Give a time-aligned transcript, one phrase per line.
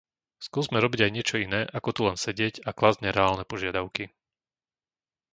[0.47, 4.03] Skúsme robiť aj niečo iné ako tu len sedieť a klásť nereálne požiadavky.